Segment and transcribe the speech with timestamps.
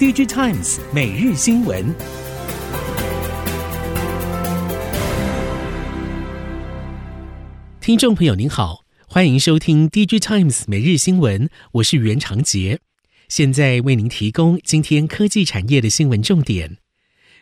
[0.00, 1.94] DigiTimes 每日新闻，
[7.82, 12.80] 听众朋友您好，欢迎收听 DigiTimes 每日新闻，我是袁长杰，
[13.28, 16.78] 现在为您提供今天科技产业的新闻重点。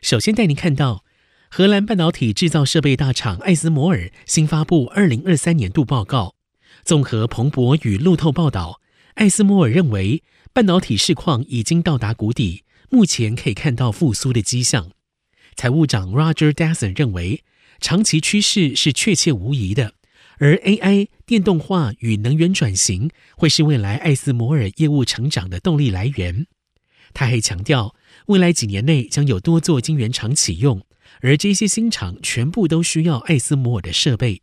[0.02, 1.04] 首先带您看到，
[1.48, 6.34] 荷兰半导体制造设备大厂艾斯摩尔新发布二零二三年度报告，
[6.82, 8.80] 综合彭博与路透报道，
[9.14, 10.25] 艾斯摩尔认为。
[10.53, 14.91] 半导体市况已经到达谷底，目前可以看到复苏的迹象。
[15.55, 17.45] 财务长 Roger Dawson 认为，
[17.81, 19.95] 长期趋势是确切无疑的，
[20.39, 26.46] 而 AI、电动化与能源转型会是未来艾斯摩尔业务成长的动力来源。
[27.14, 27.94] 他还强调，
[28.27, 30.85] 未来几年内将有多座晶圆厂启用，
[31.21, 34.42] 而这些新厂全部都需要艾斯摩尔的设备。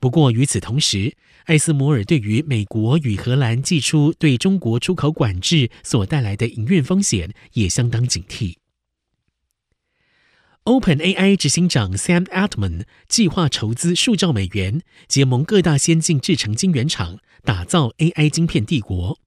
[0.00, 1.14] 不过，与此同时，
[1.44, 8.56] 艾斯摩尔对于美国与荷兰祭出对中国出口管制所带来的营运风险也相当警惕。
[10.64, 19.18] OpenAI 执行长 Sam Altman 计划筹资数兆美元，结盟各大先进制程晶圆厂，打造 AI 晶片帝国。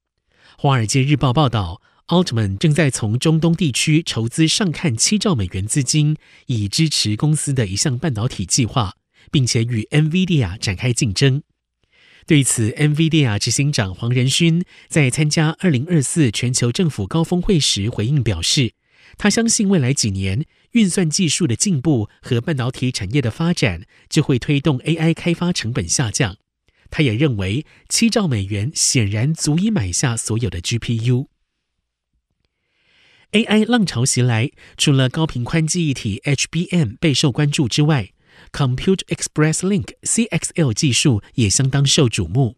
[0.57, 6.16] 华尔街日报报道，Altman 正在从中东地区筹资上看七兆美元资金，
[6.47, 8.94] 以支持公司的一项半导体计划，
[9.33, 11.41] 并且与 NVIDIA 展开竞争。
[12.27, 18.75] 对此，NVIDIA 执行长黄仁勋在参加二零二四全球政府高峰会时回应表示，
[19.17, 26.37] 他相信未来几年运算技术的进步和半导体产业的发展就会推动 AI 开发成本下降。
[26.89, 31.25] 他也认为七兆美元显然足以买下所有的 GPU。
[33.33, 38.12] AI 浪潮袭来，除了高频宽记忆体 HBM 备受关注之外
[38.51, 42.57] ，Compute Express Link (CXL) 技术也相当受瞩目。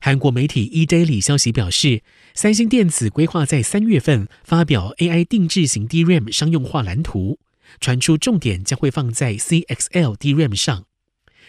[0.00, 2.02] 韩国媒体 eDaily 消息表示，
[2.34, 7.38] 三星电子规划在三月份发表 AI 定制型 DRAM 商用化蓝图，
[7.80, 10.84] 传出重点将会放在 CXL DRAM 上。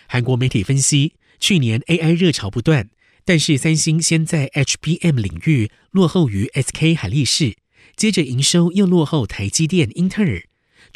[0.07, 2.89] 韩国媒体分析，去年 AI 热潮不断，
[3.25, 7.57] 但是三星先在 HBM 领域落后于 SK 海力士，
[7.97, 10.43] 接着营收又落后台积电、英特尔。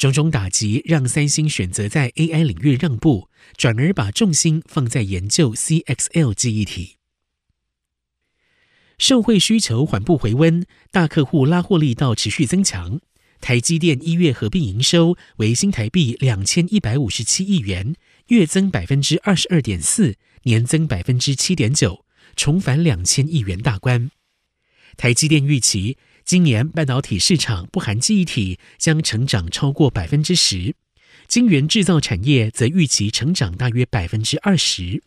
[0.02, 6.96] 种种打击让三星选择在 AI 领域让步，转而把重心放在研究 CXL 记忆体。
[8.98, 12.98] 受惠需求缓步回温，大客户拉货力道持续增强。
[13.40, 17.94] 台积电一月合并营收为新台币两千一百五十七亿元，
[18.26, 22.04] 月增百分之二十二点四，年增百分之七点九，
[22.34, 24.10] 重返两千亿元大关。
[24.96, 25.96] 台积电预期。
[26.24, 30.74] 今年半导体市场不含记忆体将成长超过百分之十，
[31.28, 35.02] 晶圆制造产业则预期成长大约百分之二十，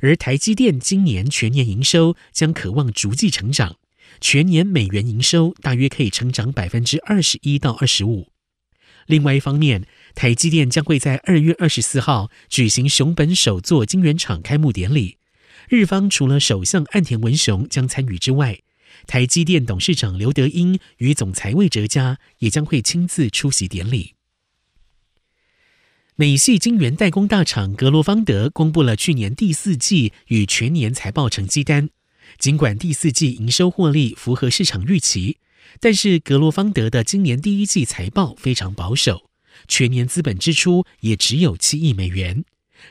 [0.00, 3.76] 而台积电今年全年营收将可望逐季成长，
[4.20, 8.28] 全年美元营收大约可以成长百分之二十一到二十五。
[9.06, 15.16] 另外一方面，台积电将会在二月二十四号举行熊本首座晶圆厂开幕典礼，
[15.68, 18.58] 日方除了首相岸田文雄将参与之外，
[19.08, 24.12] 台积电董事长刘德英与总裁魏哲家也将会亲自出席典礼。
[26.14, 31.88] 美系晶圆代工大厂格罗方德公布了去年第四季与全年财报成绩单，
[32.38, 35.38] 尽管第四季营收获利符合市场预期，
[35.80, 39.30] 但是格罗方德的今年第一季财报非常保守，
[39.66, 42.44] 全年资本支出也只有七亿美元，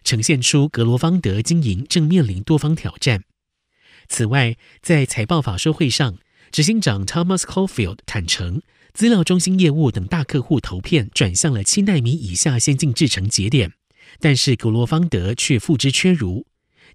[0.04, 3.24] 呈现出格罗方德经营正面临多方挑战。
[4.08, 6.18] 此外，在财报法说会上，
[6.52, 8.62] 执行长 Thomas Caulfield 坦承，
[8.94, 13.74] 资料中心业务等大客户投片转向了七奈米以下先进制程节点，
[14.20, 16.46] 但是格罗方德却付之阙如。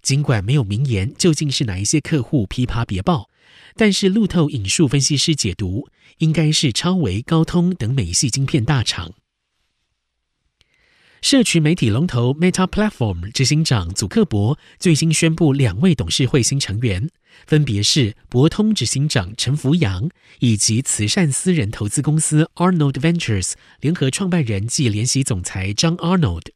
[0.01, 3.29] 尽管没有明言究竟是哪一些客户噼啪别报，
[3.75, 5.87] 但是路透引述分析师解读，
[6.17, 9.13] 应该是超微、高通等美系晶片大厂。
[11.23, 17.09] 社群媒体龙头 Meta Platform 执行长祖克伯最新宣布两位董事会新成员，
[17.47, 26.47] 分别是博通执行长陈福阳以及慈善私人投资公司 Arnold Ventures 联合创办人暨联席总裁张 Arnold。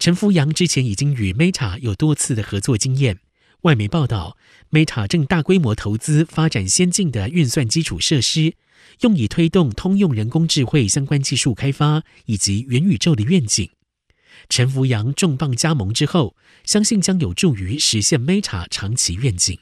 [0.00, 3.20] 陈福阳之前已经与 Meta 有多次的合作经验。
[3.60, 4.36] 外媒报道
[4.72, 8.54] ，Meta 正大规模投资发展先进的运算基础设施，
[9.02, 13.70] 用以推动通用人工智慧相关技术开发以及元宇宙的愿景。
[14.50, 19.60] 陈福阳重磅加盟之后，相信将有助于实现 Meta 长期愿景。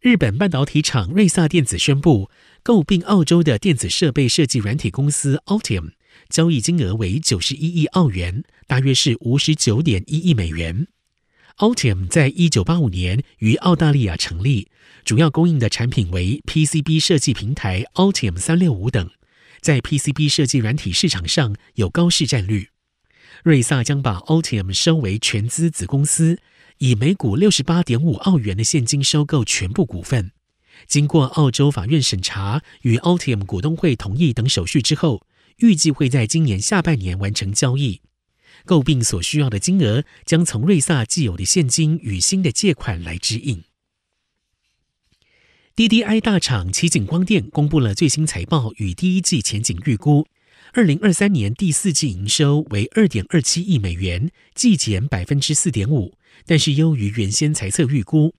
[0.00, 2.30] 日本半导体厂瑞萨电子宣布
[2.64, 5.92] 购并澳洲的电子设备设计软体公司 Altium，
[6.28, 10.88] 交易金额为九十一亿澳元，大约是五十九点一亿美元。
[11.58, 14.68] Altium 在一九八五年于澳大利亚成立，
[15.04, 19.08] 主要供应的产品为 PCB 设计平台 Altium 三六五等，
[19.60, 22.70] 在 PCB 设计软体市场上有高市占率。
[23.44, 26.40] 瑞萨将把 Altium 收为全资子公司，
[26.78, 30.32] 以每股六十八点五澳元的现金收购全部股份。
[30.86, 35.26] 经过澳洲法院审查与 Altium 股东会同意等手续之后，
[35.58, 38.00] 预计会在今年下半年完成交易。
[38.66, 43.64] 购并所需要的金额将从瑞萨既有的现金与新的借款来支应。
[45.76, 50.26] DDI 大厂奇景光电公布了最新财报与第一季前景预估，
[50.72, 56.14] 二零二三年第四季营收为二点二七亿美元，季减百分之四点五，
[56.46, 58.36] 但是优于原先财测预估。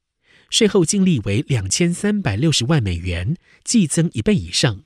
[0.50, 3.36] 税后净利为两千三百六十万美元，
[3.66, 4.84] 季增一倍以上。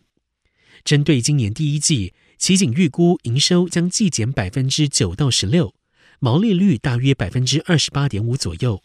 [0.83, 5.75] 针对今年第一季，奇景预估营收将季减百分之九到十六，
[6.19, 8.81] 毛利率大约百分之二十八点五左右。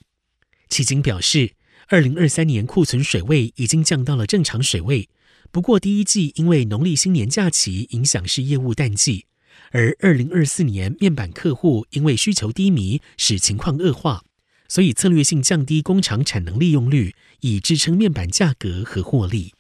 [0.69, 1.55] 奇景表示，
[1.89, 5.09] 二零二三年库存水位已经降到了正常水位，
[5.53, 9.27] 不过第一季因为农历新年假期影响是业务淡季，
[9.73, 14.23] 而二零二四年面板客户因为需求低迷使情况恶化，
[14.69, 19.53] 所以策略性降低工厂产能利用率，以支撑面板价格和获利。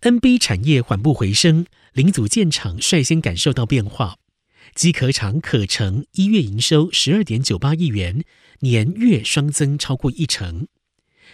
[0.00, 4.16] NB 产业缓步回升，零组件厂率先感受到变化。
[4.74, 8.24] 机壳厂可成一月营收十二点九八亿元，
[8.60, 10.66] 年月双增超过一成。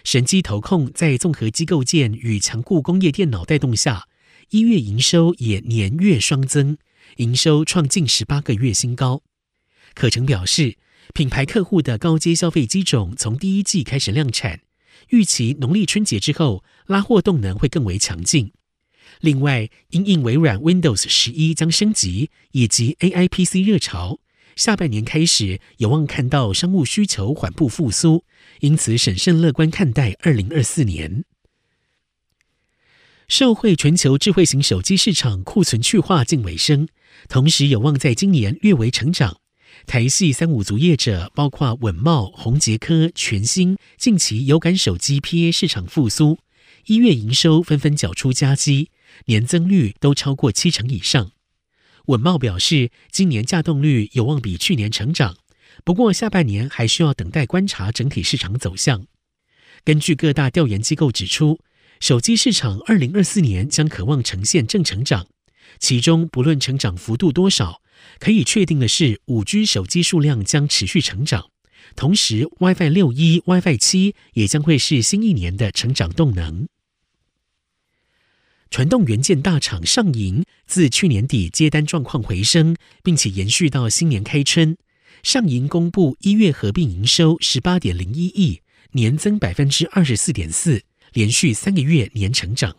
[0.04, 4.08] 神机投控在综合机构件与强固工业电脑带动下，
[4.50, 6.76] 一月营收也年月双增，
[7.16, 9.22] 营收创近十八个月新高。
[9.94, 10.76] 可成表示，
[11.14, 14.60] 品牌客户的高阶消费机种从第一季开始量产，
[15.10, 18.52] 预期农历春节之后拉货动能会更为强劲。
[19.20, 24.19] 另外，因应微软 Windows 十一将升级，以及 AI PC 热潮，
[24.56, 28.25] 下半年开始有望看到商务需求缓步复苏，
[28.60, 31.25] 因此审慎乐观看待二零二四年。
[33.28, 36.88] 受惠全球智慧型手机市场库存去化近尾声，
[37.28, 39.38] 同时有望在今年略微成长。
[39.87, 46.38] 台系三五族业者包括稳茂、宏捷科、全新，近期有感手机 PA 市场复苏，
[46.87, 48.90] 一月营收纷纷缴出佳绩。
[49.26, 51.32] 年增率都超过七成以上。
[52.06, 55.37] 稳茂表示，今年稼动率有望比去年成长，
[55.84, 59.06] 不过下半年还需要等待观察整体市场走向。
[59.84, 61.60] 根据各大调研机构指出，
[62.00, 65.26] 手机市场二零二四年将可望呈现正成长，
[65.78, 67.81] 其中不论成长幅度多少，
[68.19, 71.46] 可以确定的是，五 G 手机数量将持续成长，
[71.94, 76.66] 同时 WiFi 六一、WiFi 七也将会是新一年的成长动能。
[78.73, 84.79] 传动元件大厂上银自去年底接单状况回升，并且延续到新年开春。
[85.23, 92.75] 上银公布一月合并营收十八点零一亿，年增百分之二十四点四，连续三个月年成长。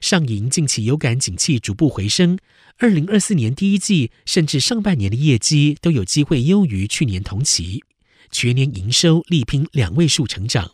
[0.00, 2.38] 上银近期有感景气逐步回升，
[2.78, 7.82] 二零二四年第一季甚至上半年的业绩都有机会优于去年同期，
[8.30, 10.70] 全年营收力拼两位数成长。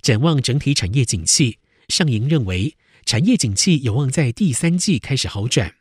[0.00, 1.58] 展望整体产业景气，
[1.90, 2.74] 上银认为。
[3.06, 5.76] 产业景气有望在第三季开始好转。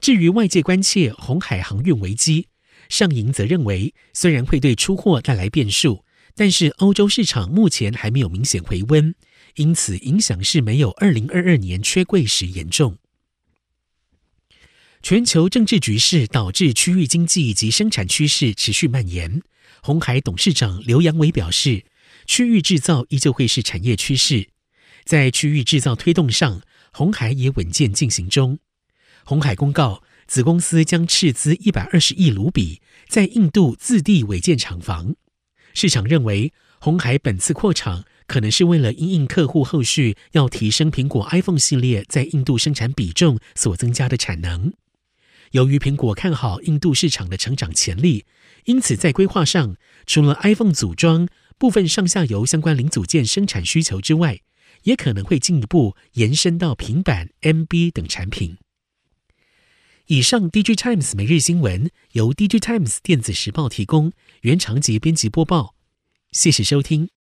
[0.00, 2.48] 至于外界关切鸿海航运危机，
[2.90, 6.04] 上银则认为，虽然会对出货带来变数，
[6.34, 9.14] 但是欧洲市场目前还没有明显回温，
[9.56, 12.98] 因此影响是没有二零二二年缺柜时严重。
[15.02, 19.40] 全球政治局势导致区域经济及生产趋势持续蔓延。
[19.80, 21.86] 鸿海董事长刘扬伟表示，
[22.26, 24.48] 区域制造依旧会是产业趋势。
[25.08, 26.60] 在区域制造推动上，
[26.92, 28.58] 鸿海也稳健进行中。
[29.24, 35.14] 鸿海公告，子公司将斥资一百二十亿卢比，在印度自地违建厂房。
[35.72, 44.74] 市场认为，鸿海本次扩厂可能是为了因应客户后续要提升苹果 iPhone 系列在印度生产比重所增加的产能。
[45.52, 48.26] 由于苹果看好印度市场的成长潜力，
[48.66, 49.74] 因此在规划上，
[50.04, 54.40] 除了 iPhone 组装部分上下游相关零组件生产需求之外，
[54.82, 58.58] 也可能会进一步延伸到平板、MB 等产品。
[60.06, 65.74] 以上，DG Times 每日新闻由 DG Times 电子时报提供，原长节编辑播报。
[66.32, 67.10] 谢谢收听。